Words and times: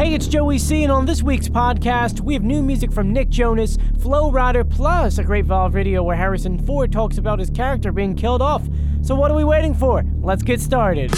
Hey, 0.00 0.14
it's 0.14 0.26
Joey 0.26 0.56
C, 0.56 0.82
and 0.82 0.90
on 0.90 1.04
this 1.04 1.22
week's 1.22 1.46
podcast, 1.46 2.22
we 2.22 2.32
have 2.32 2.42
new 2.42 2.62
music 2.62 2.90
from 2.90 3.12
Nick 3.12 3.28
Jonas, 3.28 3.76
Flo 4.00 4.32
Rida, 4.32 4.66
plus 4.70 5.18
a 5.18 5.22
great 5.22 5.44
Valve 5.44 5.74
video 5.74 6.02
where 6.02 6.16
Harrison 6.16 6.56
Ford 6.56 6.90
talks 6.90 7.18
about 7.18 7.38
his 7.38 7.50
character 7.50 7.92
being 7.92 8.16
killed 8.16 8.40
off. 8.40 8.66
So, 9.02 9.14
what 9.14 9.30
are 9.30 9.36
we 9.36 9.44
waiting 9.44 9.74
for? 9.74 10.02
Let's 10.22 10.42
get 10.42 10.58
started. 10.62 11.10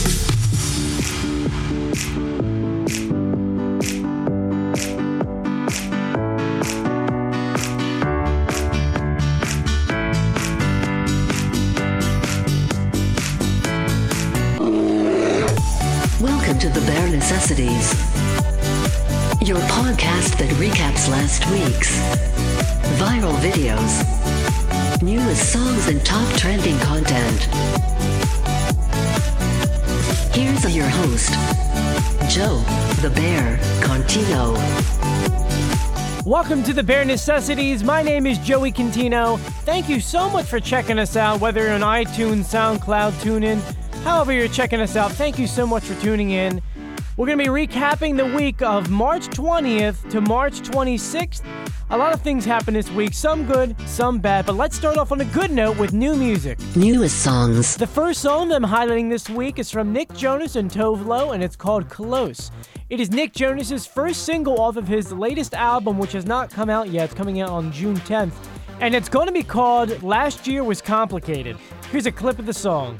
Welcome 16.20 16.59
to 16.59 16.69
the 16.69 16.83
Bear 16.84 17.09
Necessities, 17.10 18.21
your 19.48 19.59
podcast 19.59 20.38
that 20.38 20.48
recaps 20.51 21.09
last 21.10 21.45
week's 21.50 21.98
viral 22.96 23.34
videos, 23.41 25.02
newest 25.02 25.52
songs, 25.52 25.88
and 25.88 26.05
top 26.06 26.33
trending 26.37 26.78
content. 26.78 27.41
Here's 30.33 30.77
your 30.77 30.86
host, 30.86 31.33
Joe 32.33 32.62
the 33.00 33.10
Bear 33.16 33.56
Contino. 33.80 34.55
Welcome 36.24 36.62
to 36.62 36.72
the 36.72 36.84
Bear 36.84 37.05
Necessities. 37.05 37.83
My 37.83 38.00
name 38.00 38.28
is 38.28 38.38
Joey 38.38 38.70
Cantino. 38.70 39.41
Thank 39.64 39.88
you 39.88 39.98
so 39.98 40.30
much 40.30 40.47
for 40.47 40.61
checking 40.61 41.00
us 41.00 41.16
out, 41.16 41.41
whether 41.41 41.62
you're 41.62 41.72
on 41.72 41.80
iTunes, 41.80 42.45
SoundCloud, 42.45 43.11
TuneIn, 43.14 43.61
however 44.05 44.33
you're 44.33 44.47
checking 44.47 44.80
us 44.80 44.95
out. 44.95 45.11
Thank 45.11 45.36
you 45.41 45.48
so 45.48 45.66
much 45.66 45.83
for 45.83 46.00
tuning 46.00 46.30
in. 46.30 46.62
We're 47.22 47.36
going 47.36 47.38
to 47.38 47.44
be 47.52 47.66
recapping 47.68 48.16
the 48.16 48.36
week 48.36 48.62
of 48.62 48.90
March 48.90 49.28
20th 49.28 50.10
to 50.10 50.20
March 50.20 50.60
26th. 50.62 51.44
A 51.90 51.96
lot 51.96 52.12
of 52.12 52.20
things 52.20 52.44
happened 52.44 52.77
this 52.77 52.91
week, 52.91 53.14
some 53.14 53.47
good, 53.47 53.77
some 53.86 54.19
bad, 54.19 54.44
but 54.44 54.56
let's 54.56 54.74
start 54.74 54.98
off 54.98 55.12
on 55.12 55.20
a 55.20 55.24
good 55.27 55.52
note 55.52 55.78
with 55.78 55.92
new 55.92 56.16
music. 56.16 56.58
Newest 56.74 57.22
songs, 57.22 57.77
The 57.77 57.86
first 57.86 58.22
song 58.22 58.48
that 58.48 58.56
I'm 58.56 58.69
highlighting 58.69 59.08
this 59.08 59.30
week 59.30 59.60
is 59.60 59.70
from 59.70 59.92
Nick 59.92 60.12
Jonas 60.14 60.56
and 60.56 60.69
Tove 60.69 61.06
Lo, 61.06 61.30
and 61.30 61.44
it's 61.44 61.55
called 61.55 61.88
Close. 61.88 62.50
It 62.91 62.98
is 62.98 63.12
Nick 63.12 63.34
Jonas's 63.34 63.86
first 63.86 64.25
single 64.25 64.60
off 64.60 64.77
of 64.77 64.88
his 64.88 65.12
latest 65.12 65.54
album, 65.54 65.98
which 65.98 66.14
has 66.14 66.27
not 66.27 66.50
come 66.50 66.69
out 66.69 66.88
yet. 66.88 67.04
It's 67.04 67.14
coming 67.14 67.41
out 67.41 67.50
on 67.50 67.70
June 67.70 67.98
10th, 67.98 68.34
and 68.80 68.97
it's 68.97 69.08
going 69.08 69.28
to 69.28 69.32
be 69.32 69.44
called 69.44 70.02
Last 70.02 70.48
Year 70.48 70.64
Was 70.64 70.82
Complicated. 70.82 71.56
Here's 71.92 72.06
a 72.06 72.10
clip 72.10 72.41
of 72.41 72.47
the 72.47 72.52
song. 72.52 72.98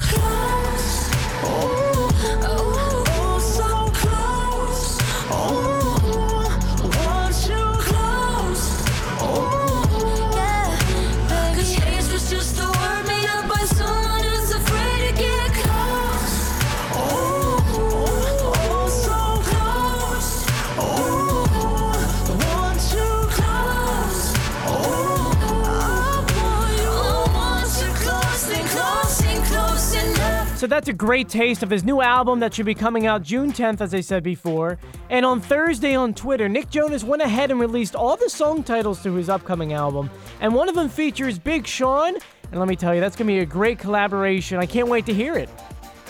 So 30.63 30.69
that's 30.69 30.87
a 30.87 30.93
great 30.93 31.29
taste 31.29 31.65
of 31.65 31.71
his 31.71 31.83
new 31.83 32.01
album 32.01 32.39
that 32.39 32.55
should 32.55 32.67
be 32.67 32.73
coming 32.73 33.05
out 33.05 33.25
June 33.25 33.51
10th, 33.51 33.81
as 33.81 33.93
I 33.95 34.01
said 34.01 34.23
before. 34.23 34.79
And 35.11 35.27
on 35.27 35.41
Thursday 35.41 35.97
on 35.97 36.15
Twitter, 36.15 36.49
Nick 36.49 36.71
Jonas 36.71 37.03
went 37.03 37.21
ahead 37.21 37.51
and 37.51 37.59
released 37.59 37.97
all 37.97 38.17
the 38.17 38.31
song 38.31 38.63
titles 38.63 39.03
to 39.03 39.13
his 39.15 39.29
upcoming 39.29 39.73
album. 39.73 40.09
And 40.41 40.55
one 40.55 40.69
of 40.69 40.77
them 40.77 40.89
features 40.89 41.37
Big 41.37 41.67
Sean. 41.67 42.15
And 42.53 42.61
let 42.61 42.69
me 42.69 42.77
tell 42.77 42.95
you, 42.95 43.01
that's 43.01 43.17
going 43.17 43.27
to 43.27 43.33
be 43.33 43.41
a 43.41 43.45
great 43.45 43.81
collaboration. 43.81 44.59
I 44.59 44.67
can't 44.67 44.87
wait 44.87 45.05
to 45.07 45.13
hear 45.13 45.35
it. 45.35 45.49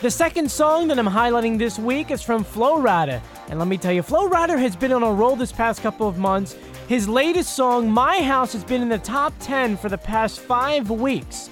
The 0.03 0.11
second 0.11 0.51
song 0.51 0.87
that 0.89 0.99
I'm 0.99 1.07
highlighting 1.07 1.57
this 1.57 1.79
week 1.79 2.11
is 2.11 2.21
from 2.21 2.45
Flo 2.45 2.77
Rida. 2.77 3.23
And 3.49 3.59
let 3.59 3.69
me 3.69 3.79
tell 3.79 3.93
you, 3.93 4.03
Flo 4.03 4.29
Rida 4.29 4.59
has 4.59 4.77
been 4.77 4.93
on 4.93 5.03
a 5.03 5.11
roll 5.11 5.35
this 5.35 5.51
past 5.51 5.81
couple 5.81 6.07
of 6.07 6.19
months. 6.19 6.59
His 6.89 7.09
latest 7.09 7.57
song, 7.57 7.91
My 7.91 8.21
House, 8.21 8.53
has 8.53 8.65
been 8.65 8.83
in 8.83 8.91
the 8.91 8.99
top 8.99 9.33
10 9.41 9.79
for 9.79 9.89
the 9.89 9.97
past 9.97 10.41
five 10.41 10.91
weeks. 10.91 11.49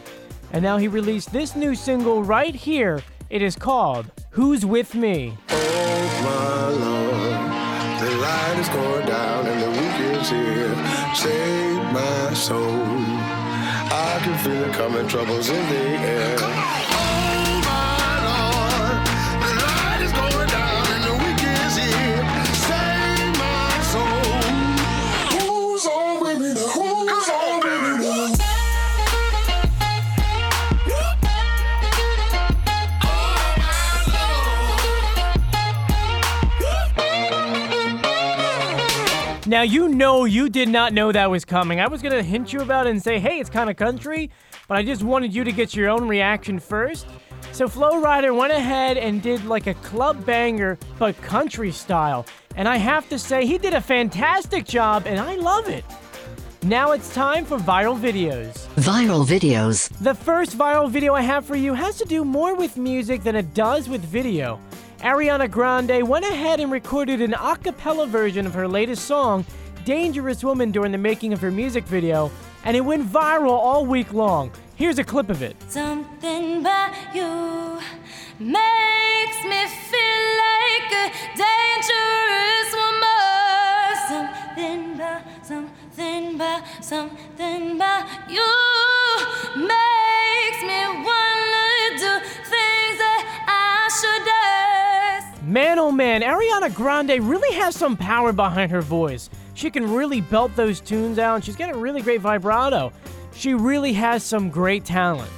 And 0.53 0.63
now 0.63 0.79
he 0.79 0.89
released 0.89 1.33
this 1.33 1.55
new 1.55 1.75
single 1.75 2.23
right 2.23 2.55
here. 2.55 3.03
It 3.29 3.43
is 3.43 3.57
called 3.57 4.11
Who's 4.31 4.67
With 4.67 4.95
Me. 4.95 5.37
Oh 5.51 5.61
Now, 39.61 39.65
you 39.65 39.91
know 39.91 40.25
you 40.25 40.49
did 40.49 40.71
not 40.71 40.95
know 40.95 41.13
that 41.13 41.31
was 41.31 41.45
coming. 41.45 41.83
I 41.83 41.87
was 41.87 42.01
going 42.01 42.15
to 42.15 42.23
hint 42.23 42.51
you 42.51 42.63
about 42.63 42.87
it 42.87 42.93
and 42.93 43.03
say, 43.03 43.19
hey, 43.19 43.41
it's 43.41 43.51
kind 43.51 43.69
of 43.69 43.77
country, 43.77 44.31
but 44.67 44.79
I 44.79 44.83
just 44.83 45.03
wanted 45.03 45.35
you 45.35 45.45
to 45.45 45.53
get 45.53 45.75
your 45.75 45.91
own 45.91 46.09
reaction 46.09 46.59
first. 46.59 47.07
So, 47.53 47.69
Flo 47.69 48.03
Rida 48.03 48.35
went 48.35 48.55
ahead 48.55 48.97
and 48.97 49.21
did 49.21 49.45
like 49.45 49.67
a 49.67 49.75
club 49.75 50.25
banger, 50.25 50.79
but 50.99 51.15
country 51.21 51.73
style. 51.73 52.25
And 52.57 52.67
I 52.67 52.79
have 52.79 53.07
to 53.11 53.19
say, 53.19 53.45
he 53.45 53.59
did 53.59 53.75
a 53.75 53.83
fantastic 53.83 54.65
job, 54.65 55.03
and 55.05 55.21
I 55.21 55.35
love 55.35 55.69
it. 55.69 55.85
Now 56.63 56.93
it's 56.93 57.13
time 57.13 57.45
for 57.45 57.59
viral 57.59 58.01
videos. 58.01 58.67
viral 58.77 59.27
videos, 59.27 59.91
The 59.99 60.15
first 60.15 60.57
viral 60.57 60.91
video 60.91 61.13
I 61.13 61.21
have 61.21 61.45
for 61.45 61.57
you 61.57 61.75
has 61.75 61.99
to 61.99 62.07
do 62.07 62.25
more 62.25 62.55
with 62.55 62.79
music 62.79 63.23
than 63.23 63.37
it 63.37 63.53
does 63.53 63.91
with 63.91 64.01
video. 64.01 64.59
Ariana 65.01 65.51
Grande 65.51 66.07
went 66.07 66.27
ahead 66.27 66.61
and 66.61 66.71
recorded 66.71 67.23
an 67.23 67.33
a 67.33 67.57
cappella 67.57 68.07
version 68.07 68.47
of 68.47 68.53
her 68.53 68.69
latest 68.69 69.07
song, 69.07 69.47
Dangerous 69.87 70.45
Woman, 70.45 70.71
during 70.71 70.93
the 70.93 70.99
making 70.99 71.33
of 71.33 71.41
her 71.41 71.51
music 71.51 71.85
video, 71.85 72.31
and 72.65 72.77
it 72.77 72.83
went 72.83 73.11
viral 73.11 73.53
all 73.53 73.87
week 73.87 74.13
long. 74.13 74.51
Here's 74.77 74.99
a 74.99 75.05
clip 75.05 75.31
of 75.31 75.43
it. 75.43 75.57
Something 75.69 76.67
you 77.15 77.81
makes 78.39 79.45
me 79.45 79.67
feel 79.89 80.27
like 80.45 80.93
a 80.93 81.13
dangerous 81.35 82.71
woman. 82.77 83.17
Something 84.07 85.01
something 85.43 86.41
something 86.83 87.81
you 88.29 88.60
Man, 95.51 95.81
oh 95.81 95.91
man, 95.91 96.23
Ariana 96.23 96.73
Grande 96.73 97.29
really 97.29 97.53
has 97.57 97.75
some 97.75 97.97
power 97.97 98.33
behind 98.33 98.71
her 98.71 98.81
voice. 98.81 99.29
She 99.55 99.69
can 99.69 99.93
really 99.93 100.21
belt 100.21 100.55
those 100.55 100.81
tunes 100.81 101.19
out, 101.19 101.35
and 101.35 101.45
she's 101.45 101.57
got 101.57 101.75
a 101.75 101.77
really 101.77 102.03
great 102.03 102.21
vibrato. 102.21 102.93
She 103.35 103.55
really 103.55 103.93
has 103.95 104.23
some 104.23 104.49
great 104.49 104.85
talent. 104.85 105.29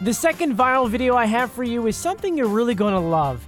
The 0.00 0.14
second 0.14 0.56
viral 0.56 0.88
video 0.88 1.16
I 1.16 1.24
have 1.24 1.50
for 1.50 1.64
you 1.64 1.88
is 1.88 1.96
something 1.96 2.38
you're 2.38 2.46
really 2.46 2.76
gonna 2.76 3.00
love. 3.00 3.44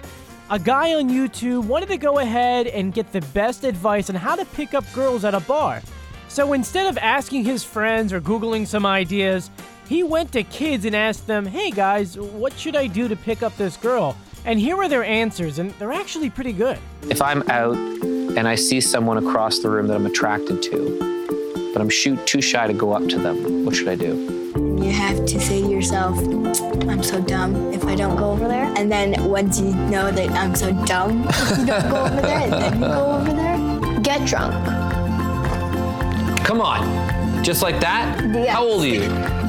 A 0.50 0.59
guy 0.59 0.94
on 0.94 1.10
YouTube 1.10 1.66
wanted 1.66 1.91
to 1.91 1.97
go 1.97 2.19
ahead 2.19 2.66
and 2.66 2.92
get 2.92 3.12
the 3.12 3.21
best 3.32 3.62
advice 3.62 4.10
on 4.10 4.16
how 4.16 4.34
to 4.34 4.45
pick 4.47 4.74
up 4.74 4.84
girls 4.92 5.24
at 5.24 5.36
a 5.36 5.41
bar. 5.41 5.80
So 6.27 6.54
instead 6.54 6.89
of 6.89 6.98
asking 6.98 7.45
his 7.45 7.63
friends 7.63 8.13
or 8.13 8.21
Googling 8.21 8.66
some 8.66 8.84
ideas, 8.84 9.48
he 9.89 10.03
went 10.03 10.33
to 10.33 10.42
kids 10.42 10.86
and 10.86 10.97
asked 10.97 11.28
them, 11.28 11.47
hey 11.47 11.71
guys, 11.71 12.18
what 12.18 12.59
should 12.59 12.74
I 12.74 12.89
do 12.89 13.06
to 13.06 13.15
pick 13.15 13.45
up 13.45 13.56
this 13.56 13.77
girl? 13.77 14.16
And 14.45 14.59
here 14.59 14.77
are 14.77 14.89
their 14.89 15.04
answers, 15.04 15.59
and 15.59 15.71
they're 15.72 15.92
actually 15.92 16.31
pretty 16.31 16.53
good. 16.53 16.78
If 17.09 17.21
I'm 17.21 17.42
out 17.51 17.77
and 17.77 18.48
I 18.48 18.54
see 18.54 18.81
someone 18.81 19.19
across 19.19 19.59
the 19.59 19.69
room 19.69 19.87
that 19.89 19.95
I'm 19.95 20.07
attracted 20.07 20.63
to, 20.63 21.71
but 21.72 21.81
I'm 21.81 21.91
shoot 21.91 22.27
too 22.27 22.41
shy 22.41 22.66
to 22.66 22.72
go 22.72 22.92
up 22.92 23.07
to 23.09 23.19
them, 23.19 23.65
what 23.65 23.77
should 23.77 23.89
I 23.89 23.97
do? 23.97 24.39
You 24.83 24.91
have 24.92 25.25
to 25.27 25.41
say 25.41 25.60
to 25.60 25.69
yourself, 25.69 26.19
I'm 26.89 27.03
so 27.03 27.21
dumb 27.21 27.72
if 27.72 27.84
I 27.84 27.95
don't 27.95 28.16
go 28.16 28.31
over 28.31 28.48
there. 28.48 28.72
And 28.77 28.91
then 28.91 29.28
once 29.28 29.60
you 29.60 29.75
know 29.75 30.10
that 30.10 30.31
I'm 30.31 30.54
so 30.54 30.72
dumb 30.84 31.27
if 31.28 31.59
you 31.59 31.66
don't 31.66 31.91
go 31.91 32.04
over 32.07 32.21
there, 32.22 32.51
then 32.51 32.75
you 32.75 32.89
go 32.89 33.13
over 33.13 33.33
there. 33.33 34.01
Get 34.01 34.27
drunk. 34.27 34.54
Come 36.45 36.60
on, 36.60 37.45
just 37.45 37.63
like 37.63 37.78
that? 37.81 38.19
Yeah. 38.25 38.54
How 38.54 38.65
old 38.65 38.83
are 38.83 38.89
you? 38.89 39.40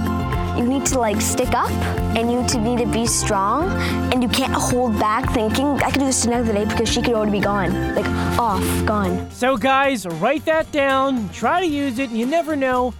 You 0.57 0.63
need 0.67 0.85
to 0.87 0.99
like 0.99 1.21
stick 1.21 1.53
up 1.53 1.71
and 2.15 2.31
you 2.31 2.45
to 2.47 2.59
need 2.59 2.79
to 2.79 2.85
be 2.85 3.05
strong 3.05 3.69
and 4.11 4.21
you 4.21 4.29
can't 4.29 4.53
hold 4.53 4.99
back 4.99 5.33
thinking 5.33 5.65
I 5.81 5.91
could 5.91 5.99
do 5.99 6.05
this 6.05 6.25
another 6.25 6.53
day 6.53 6.65
because 6.65 6.89
she 6.89 7.01
could 7.01 7.13
already 7.13 7.31
be 7.31 7.39
gone. 7.39 7.95
Like 7.95 8.05
off, 8.39 8.85
gone. 8.85 9.29
So, 9.31 9.57
guys, 9.57 10.05
write 10.05 10.45
that 10.45 10.71
down. 10.71 11.29
Try 11.29 11.61
to 11.61 11.67
use 11.67 11.99
it. 11.99 12.09
You 12.09 12.25
never 12.25 12.55
know. 12.55 12.93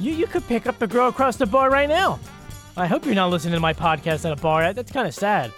You, 0.00 0.12
you 0.12 0.26
could 0.26 0.46
pick 0.46 0.66
up 0.66 0.78
the 0.78 0.86
girl 0.86 1.08
across 1.08 1.36
the 1.36 1.46
bar 1.46 1.70
right 1.70 1.88
now. 1.88 2.20
I 2.76 2.86
hope 2.86 3.04
you're 3.04 3.14
not 3.14 3.30
listening 3.30 3.54
to 3.54 3.60
my 3.60 3.72
podcast 3.74 4.24
at 4.24 4.32
a 4.32 4.40
bar. 4.40 4.72
That's 4.72 4.92
kind 4.92 5.08
of 5.08 5.14
sad. 5.14 5.52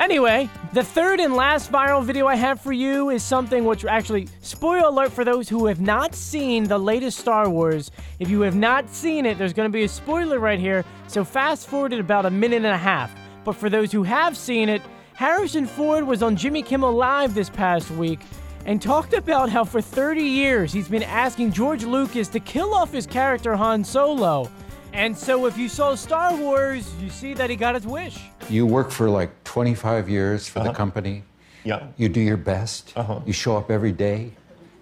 Anyway, 0.00 0.48
the 0.72 0.82
third 0.82 1.20
and 1.20 1.34
last 1.34 1.70
viral 1.70 2.02
video 2.02 2.26
I 2.26 2.34
have 2.34 2.58
for 2.58 2.72
you 2.72 3.10
is 3.10 3.22
something 3.22 3.66
which 3.66 3.84
actually, 3.84 4.28
spoiler 4.40 4.88
alert 4.88 5.12
for 5.12 5.26
those 5.26 5.46
who 5.46 5.66
have 5.66 5.82
not 5.82 6.14
seen 6.14 6.64
the 6.64 6.78
latest 6.78 7.18
Star 7.18 7.50
Wars. 7.50 7.90
If 8.18 8.30
you 8.30 8.40
have 8.40 8.56
not 8.56 8.88
seen 8.88 9.26
it, 9.26 9.36
there's 9.36 9.52
going 9.52 9.68
to 9.68 9.72
be 9.72 9.84
a 9.84 9.88
spoiler 9.88 10.38
right 10.38 10.58
here, 10.58 10.86
so 11.06 11.22
fast 11.22 11.68
forward 11.68 11.92
it 11.92 12.00
about 12.00 12.24
a 12.24 12.30
minute 12.30 12.64
and 12.64 12.66
a 12.74 12.78
half. 12.78 13.14
But 13.44 13.56
for 13.56 13.68
those 13.68 13.92
who 13.92 14.02
have 14.02 14.38
seen 14.38 14.70
it, 14.70 14.80
Harrison 15.12 15.66
Ford 15.66 16.06
was 16.06 16.22
on 16.22 16.34
Jimmy 16.34 16.62
Kimmel 16.62 16.92
Live 16.94 17.34
this 17.34 17.50
past 17.50 17.90
week 17.90 18.20
and 18.64 18.80
talked 18.80 19.12
about 19.12 19.50
how 19.50 19.64
for 19.64 19.82
30 19.82 20.22
years 20.22 20.72
he's 20.72 20.88
been 20.88 21.02
asking 21.02 21.52
George 21.52 21.84
Lucas 21.84 22.28
to 22.28 22.40
kill 22.40 22.72
off 22.72 22.90
his 22.90 23.06
character 23.06 23.54
Han 23.54 23.84
Solo. 23.84 24.50
And 24.94 25.16
so 25.16 25.44
if 25.44 25.58
you 25.58 25.68
saw 25.68 25.94
Star 25.94 26.34
Wars, 26.34 26.90
you 27.02 27.10
see 27.10 27.34
that 27.34 27.50
he 27.50 27.56
got 27.56 27.74
his 27.74 27.86
wish. 27.86 28.18
You 28.50 28.66
work 28.66 28.90
for 28.90 29.08
like 29.08 29.44
25 29.44 30.08
years 30.08 30.48
for 30.48 30.60
the 30.60 30.72
company. 30.72 31.22
Yeah. 31.64 31.86
You 31.96 32.08
do 32.08 32.20
your 32.20 32.36
best. 32.36 32.92
Uh-huh. 32.96 33.20
You 33.24 33.32
show 33.32 33.56
up 33.56 33.70
every 33.70 33.92
day. 33.92 34.32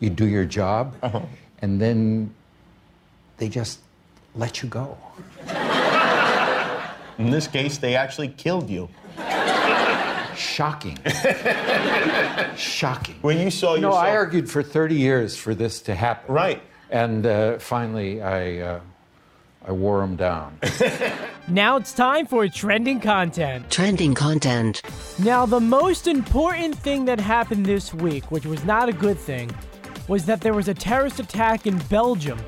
You 0.01 0.11
do 0.11 0.27
your 0.27 0.45
job. 0.45 0.95
Uh-huh. 1.03 1.21
And 1.61 1.81
then 1.81 2.35
they 3.37 3.49
just 3.49 3.81
let 4.35 4.63
you 4.63 4.69
go. 4.69 4.97
In 7.19 7.31
this 7.31 7.49
case, 7.49 7.79
they 7.79 7.97
actually 7.97 8.29
killed 8.29 8.71
you. 8.71 8.89
Shocking. 10.37 10.97
Shocking. 12.57 13.17
When 13.23 13.39
you 13.39 13.51
saw 13.51 13.75
No, 13.75 13.89
yourself. 13.89 13.97
I 13.97 14.17
argued 14.17 14.49
for 14.49 14.63
30 14.63 14.95
years 14.95 15.37
for 15.37 15.53
this 15.55 15.81
to 15.83 15.95
happen. 15.97 16.33
Right. 16.33 16.63
And 16.91 17.27
uh, 17.27 17.59
finally, 17.59 18.23
I, 18.23 18.59
uh, 18.61 18.81
I 19.67 19.73
wore 19.73 20.01
them 20.01 20.17
down. 20.17 20.59
Now 21.51 21.77
it's 21.77 21.95
time 21.95 22.27
for 22.27 22.47
trending 22.47 23.01
content. 23.01 23.71
Trending 23.71 24.15
content. 24.15 24.83
Now, 25.19 25.47
the 25.47 25.61
most 25.61 26.07
important 26.07 26.77
thing 26.77 27.07
that 27.07 27.19
happened 27.19 27.65
this 27.65 27.95
week, 27.95 28.31
which 28.31 28.45
was 28.45 28.63
not 28.67 28.91
a 28.91 28.93
good 28.93 29.17
thing, 29.19 29.51
was 30.09 30.27
that 30.27 30.43
there 30.43 30.53
was 30.53 30.69
a 30.69 30.75
terrorist 30.75 31.21
attack 31.21 31.67
in 31.67 31.79
Belgium. 31.89 32.39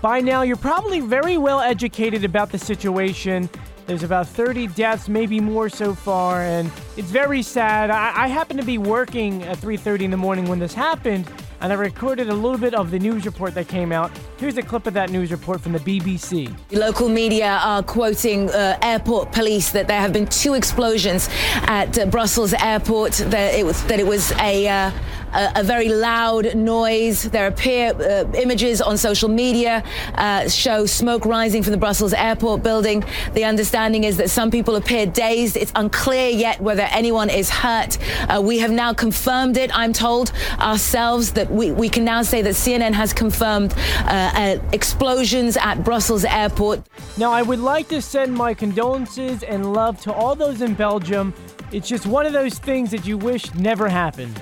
By 0.00 0.20
now, 0.20 0.42
you're 0.42 0.56
probably 0.56 1.00
very 1.00 1.38
well 1.38 1.60
educated 1.60 2.22
about 2.24 2.52
the 2.52 2.58
situation. 2.58 3.50
There's 3.86 4.04
about 4.04 4.28
30 4.28 4.68
deaths, 4.68 5.08
maybe 5.08 5.40
more 5.40 5.68
so 5.68 5.92
far, 5.92 6.42
and 6.42 6.70
it's 6.96 7.10
very 7.10 7.42
sad. 7.42 7.90
I, 7.90 8.12
I 8.14 8.28
happened 8.28 8.60
to 8.60 8.66
be 8.66 8.78
working 8.78 9.42
at 9.42 9.58
3:30 9.58 10.02
in 10.02 10.10
the 10.12 10.16
morning 10.16 10.44
when 10.44 10.60
this 10.60 10.72
happened, 10.72 11.28
and 11.64 11.72
I 11.72 11.76
recorded 11.76 12.28
a 12.28 12.34
little 12.34 12.58
bit 12.58 12.74
of 12.74 12.90
the 12.90 12.98
news 12.98 13.24
report 13.24 13.54
that 13.54 13.68
came 13.68 13.90
out. 13.90 14.10
Here's 14.36 14.58
a 14.58 14.62
clip 14.62 14.86
of 14.86 14.92
that 14.92 15.08
news 15.08 15.30
report 15.30 15.62
from 15.62 15.72
the 15.72 15.78
BBC. 15.78 16.54
Local 16.70 17.08
media 17.08 17.58
are 17.62 17.82
quoting 17.82 18.50
uh, 18.50 18.78
airport 18.82 19.32
police 19.32 19.72
that 19.72 19.88
there 19.88 19.98
have 19.98 20.12
been 20.12 20.26
two 20.26 20.52
explosions 20.52 21.30
at 21.62 21.98
uh, 21.98 22.04
Brussels 22.04 22.52
airport. 22.52 23.12
That 23.12 23.54
it 23.54 23.64
was 23.64 23.82
that 23.84 23.98
it 23.98 24.06
was 24.06 24.30
a. 24.32 24.68
Uh, 24.68 24.90
a, 25.34 25.60
a 25.60 25.62
very 25.64 25.88
loud 25.88 26.54
noise. 26.54 27.24
There 27.24 27.46
appear 27.46 27.92
uh, 27.94 28.30
images 28.34 28.80
on 28.80 28.96
social 28.96 29.28
media 29.28 29.82
uh, 30.14 30.48
show 30.48 30.86
smoke 30.86 31.24
rising 31.24 31.62
from 31.62 31.72
the 31.72 31.78
Brussels 31.78 32.12
airport 32.12 32.62
building. 32.62 33.04
The 33.34 33.44
understanding 33.44 34.04
is 34.04 34.16
that 34.18 34.30
some 34.30 34.50
people 34.50 34.76
appear 34.76 35.06
dazed. 35.06 35.56
It's 35.56 35.72
unclear 35.74 36.28
yet 36.28 36.60
whether 36.60 36.82
anyone 36.90 37.30
is 37.30 37.50
hurt. 37.50 37.98
Uh, 38.28 38.40
we 38.40 38.58
have 38.58 38.70
now 38.70 38.94
confirmed 38.94 39.56
it, 39.56 39.76
I'm 39.76 39.92
told, 39.92 40.32
ourselves, 40.60 41.32
that 41.32 41.50
we, 41.50 41.70
we 41.72 41.88
can 41.88 42.04
now 42.04 42.22
say 42.22 42.42
that 42.42 42.54
CNN 42.54 42.92
has 42.92 43.12
confirmed 43.12 43.74
uh, 43.76 44.30
uh, 44.34 44.58
explosions 44.72 45.56
at 45.56 45.84
Brussels 45.84 46.24
airport. 46.24 46.82
Now, 47.18 47.32
I 47.32 47.42
would 47.42 47.58
like 47.58 47.88
to 47.88 48.00
send 48.00 48.34
my 48.34 48.54
condolences 48.54 49.42
and 49.42 49.72
love 49.72 50.00
to 50.02 50.12
all 50.12 50.34
those 50.34 50.62
in 50.62 50.74
Belgium. 50.74 51.34
It's 51.72 51.88
just 51.88 52.06
one 52.06 52.26
of 52.26 52.32
those 52.32 52.58
things 52.58 52.90
that 52.90 53.06
you 53.06 53.18
wish 53.18 53.52
never 53.54 53.88
happened. 53.88 54.40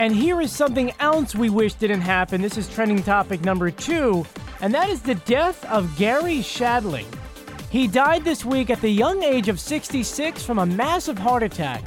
And 0.00 0.16
here 0.16 0.40
is 0.40 0.50
something 0.50 0.94
else 0.98 1.34
we 1.34 1.50
wish 1.50 1.74
didn't 1.74 2.00
happen. 2.00 2.40
This 2.40 2.56
is 2.56 2.66
trending 2.70 3.02
topic 3.02 3.42
number 3.42 3.70
two, 3.70 4.24
and 4.62 4.72
that 4.72 4.88
is 4.88 5.02
the 5.02 5.16
death 5.16 5.62
of 5.66 5.94
Garry 5.98 6.38
Shandling. 6.38 7.04
He 7.68 7.86
died 7.86 8.24
this 8.24 8.42
week 8.42 8.70
at 8.70 8.80
the 8.80 8.88
young 8.88 9.22
age 9.22 9.50
of 9.50 9.60
66 9.60 10.42
from 10.42 10.58
a 10.58 10.64
massive 10.64 11.18
heart 11.18 11.42
attack. 11.42 11.84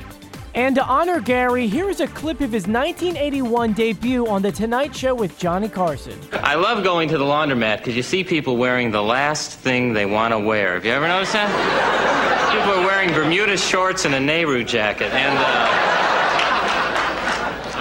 And 0.54 0.76
to 0.76 0.86
honor 0.86 1.22
Gary, 1.22 1.66
here 1.66 1.90
is 1.90 2.02
a 2.02 2.08
clip 2.08 2.40
of 2.42 2.52
his 2.52 2.68
1981 2.68 3.74
debut 3.74 4.28
on 4.28 4.44
The 4.44 4.52
Tonight 4.52 4.96
Show 4.96 5.16
with 5.16 5.36
Johnny 5.40 5.68
Carson. 5.68 6.20
I 6.34 6.54
love 6.54 6.84
going 6.84 7.10
to 7.10 7.18
the 7.18 7.26
laundromat 7.26 7.80
because 7.80 7.96
you 7.96 8.04
see 8.04 8.24
people 8.24 8.58
wearing 8.58 8.92
the 8.92 9.02
last 9.02 9.58
thing 9.58 9.92
they 9.92 10.06
want 10.06 10.34
to 10.34 10.40
wear. 10.40 10.76
Have 10.76 10.86
you 10.86 10.92
ever 10.92 11.08
noticed 11.08 11.34
that? 11.34 11.50
People 12.54 12.80
are 12.80 12.86
wearing 12.86 13.10
Bermuda 13.10 13.58
shorts 13.58 14.06
and 14.06 14.14
a 14.14 14.20
Nehru 14.20 14.64
jacket, 14.64 15.12
and 15.14 15.36
uh, 15.36 15.93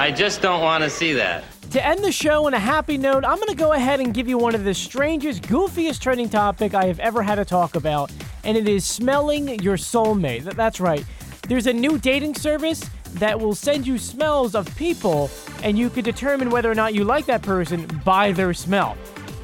I 0.03 0.11
just 0.11 0.43
don't 0.43 0.63
want 0.63 0.83
to 0.83 0.91
see 0.91 1.13
that. 1.13 1.45
To 1.71 1.87
end 1.87 2.03
the 2.03 2.11
show 2.11 2.47
on 2.47 2.55
a 2.55 2.59
happy 2.59 2.99
note, 2.99 3.25
I'm 3.25 3.37
going 3.37 3.47
to 3.51 3.55
go 3.55 3.73
ahead 3.73 4.01
and 4.01 4.13
give 4.13 4.27
you 4.27 4.37
one 4.37 4.57
of 4.57 4.65
the 4.65 4.75
strangest, 4.75 5.45
goofiest 5.45 6.01
trending 6.01 6.29
topic 6.29 6.75
I 6.75 6.87
have 6.87 6.99
ever 6.99 7.23
had 7.23 7.37
to 7.37 7.45
talk 7.45 7.77
about, 7.77 8.11
and 8.43 8.57
it 8.57 8.67
is 8.67 8.85
smelling 8.85 9.61
your 9.61 9.77
soulmate. 9.77 10.57
That's 10.57 10.81
right. 10.81 11.05
There's 11.47 11.69
a 11.69 11.73
new 11.73 11.99
dating 11.99 12.35
service 12.35 12.83
that 13.13 13.39
will 13.39 13.55
send 13.55 13.87
you 13.87 13.97
smells 13.97 14.57
of 14.57 14.67
people, 14.75 15.31
and 15.63 15.79
you 15.79 15.89
can 15.89 16.03
determine 16.03 16.51
whether 16.51 16.69
or 16.69 16.75
not 16.75 16.95
you 16.95 17.05
like 17.05 17.27
that 17.27 17.43
person 17.43 17.87
by 18.05 18.33
their 18.33 18.53
smell. 18.53 18.97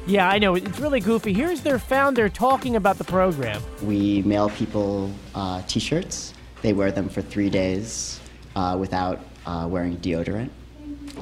Yeah, 0.07 0.27
I 0.27 0.39
know, 0.39 0.55
it's 0.55 0.77
really 0.77 0.99
goofy. 0.99 1.31
Here's 1.31 1.61
their 1.61 1.79
founder 1.79 2.27
talking 2.27 2.75
about 2.75 2.97
the 2.97 3.05
program. 3.05 3.61
We 3.81 4.23
mail 4.23 4.49
people 4.49 5.09
uh, 5.33 5.61
t 5.69 5.79
shirts. 5.79 6.33
They 6.61 6.73
wear 6.73 6.91
them 6.91 7.07
for 7.07 7.21
three 7.21 7.49
days 7.49 8.19
uh, 8.57 8.75
without 8.77 9.21
uh, 9.45 9.67
wearing 9.69 9.97
deodorant. 9.97 10.49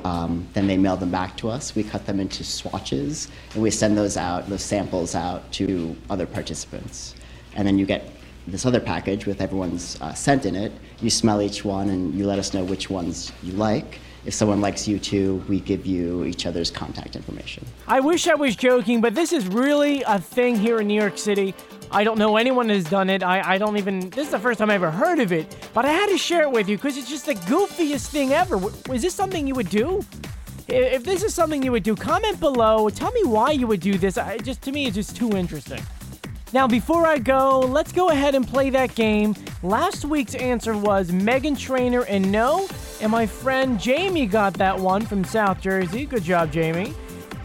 Um, 0.04 0.48
then 0.54 0.68
they 0.68 0.78
mail 0.78 0.98
them 0.98 1.12
back 1.12 1.38
to 1.38 1.50
us. 1.50 1.76
We 1.76 1.84
cut 1.84 2.06
them 2.06 2.20
into 2.20 2.44
swatches 2.44 3.30
and 3.54 3.64
we 3.64 3.72
send 3.72 3.98
those 3.98 4.18
out, 4.18 4.48
those 4.48 4.64
samples 4.64 5.16
out 5.16 5.52
to 5.54 5.96
other 6.10 6.26
participants. 6.26 7.16
And 7.56 7.68
then 7.68 7.78
you 7.78 7.86
get 7.86 8.12
this 8.48 8.66
other 8.66 8.80
package 8.80 9.26
with 9.26 9.42
everyone's 9.42 10.00
uh, 10.02 10.14
scent 10.14 10.46
in 10.46 10.56
it. 10.56 10.72
You 11.02 11.10
smell 11.10 11.42
each 11.42 11.66
one 11.66 11.90
and 11.90 12.14
you 12.14 12.26
let 12.26 12.40
us 12.40 12.54
know 12.54 12.64
which 12.64 12.90
ones 12.90 13.32
you 13.44 13.54
like. 13.54 14.00
If 14.26 14.34
someone 14.34 14.62
likes 14.62 14.88
you 14.88 15.00
too, 15.00 15.44
we 15.48 15.60
give 15.60 15.86
you 15.86 16.26
each 16.26 16.46
other's 16.46 16.70
contact 16.70 17.16
information. 17.16 17.66
I 17.88 18.00
wish 18.02 18.28
I 18.28 18.36
was 18.36 18.56
joking, 18.56 19.00
but 19.00 19.16
this 19.16 19.32
is 19.32 19.48
really 19.48 20.04
a 20.04 20.20
thing 20.20 20.56
here 20.58 20.80
in 20.80 20.88
New 20.88 21.00
York 21.00 21.18
City. 21.18 21.56
I 21.92 22.04
don't 22.04 22.18
know 22.18 22.38
anyone 22.38 22.70
has 22.70 22.84
done 22.84 23.10
it. 23.10 23.24
I, 23.24 23.54
I 23.54 23.58
don't 23.58 23.78
even. 23.78 24.10
This 24.10 24.26
is 24.26 24.32
the 24.32 24.40
first 24.40 24.60
time 24.60 24.70
I 24.70 24.76
ever 24.76 24.92
heard 24.92 25.20
of 25.20 25.32
it, 25.32 25.70
but 25.74 25.86
I 25.86 25.92
had 25.92 26.10
to 26.10 26.18
share 26.18 26.42
it 26.44 26.52
with 26.52 26.68
you 26.68 26.78
because 26.78 26.98
it's 26.98 27.10
just 27.10 27.26
the 27.26 27.36
goofiest 27.36 28.08
thing 28.08 28.34
ever. 28.34 28.60
Is 28.94 29.02
this 29.02 29.14
something 29.14 29.48
you 29.48 29.56
would 29.56 29.70
do? 29.70 30.04
If 30.68 31.06
this 31.06 31.24
is 31.24 31.34
something 31.34 31.64
you 31.64 31.72
would 31.72 31.84
do, 31.84 31.96
comment 31.96 32.40
below. 32.40 32.90
Tell 32.90 33.12
me 33.12 33.24
why 33.24 33.52
you 33.52 33.68
would 33.68 33.80
do 33.80 33.98
this. 33.98 34.18
I 34.18 34.38
just 34.38 34.62
to 34.64 34.72
me, 34.72 34.88
it's 34.88 34.96
just 34.96 35.16
too 35.16 35.32
interesting. 35.32 35.82
Now, 36.54 36.66
before 36.66 37.06
I 37.06 37.18
go, 37.18 37.60
let's 37.60 37.92
go 37.92 38.10
ahead 38.10 38.34
and 38.34 38.48
play 38.48 38.70
that 38.70 38.96
game. 38.96 39.36
Last 39.64 40.06
week's 40.06 40.34
answer 40.36 40.78
was 40.78 41.12
Meghan 41.12 41.58
Trainor 41.58 42.04
and 42.04 42.32
no, 42.32 42.70
and 43.02 43.12
my 43.12 43.26
friend 43.26 43.80
Jamie 43.80 44.26
got 44.26 44.54
that 44.56 44.78
one 44.78 45.06
from 45.06 45.26
South 45.26 45.60
Jersey. 45.60 46.06
Good 46.06 46.24
job, 46.24 46.52
Jamie. 46.52 46.94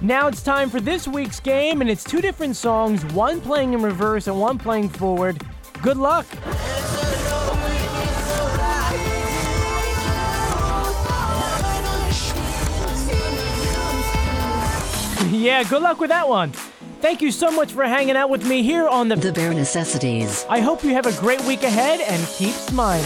Now 0.02 0.26
it's 0.26 0.42
time 0.42 0.68
for 0.68 0.80
this 0.80 1.06
week's 1.06 1.38
game, 1.38 1.80
and 1.80 1.88
it's 1.88 2.02
two 2.02 2.20
different 2.20 2.56
songs, 2.56 3.04
one 3.14 3.40
playing 3.40 3.72
in 3.74 3.82
reverse 3.82 4.26
and 4.26 4.40
one 4.40 4.58
playing 4.58 4.88
forward. 4.88 5.40
Good 5.80 5.96
luck. 5.96 6.26
yeah, 15.30 15.62
good 15.62 15.82
luck 15.82 16.00
with 16.00 16.10
that 16.10 16.28
one. 16.28 16.50
Thank 17.00 17.22
you 17.22 17.30
so 17.30 17.52
much 17.52 17.72
for 17.72 17.84
hanging 17.84 18.16
out 18.16 18.28
with 18.28 18.44
me 18.44 18.64
here 18.64 18.88
on 18.88 19.06
the 19.06 19.14
The 19.14 19.32
Bear 19.32 19.54
Necessities. 19.54 20.44
I 20.48 20.58
hope 20.58 20.82
you 20.82 20.90
have 20.94 21.06
a 21.06 21.12
great 21.20 21.44
week 21.44 21.62
ahead 21.62 22.00
and 22.00 22.26
keep 22.26 22.54
smiling. 22.54 23.04